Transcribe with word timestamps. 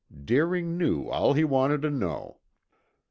Deering 0.25 0.79
knew 0.79 1.07
all 1.09 1.33
he 1.33 1.43
wanted 1.43 1.83
to 1.83 1.91
know. 1.91 2.39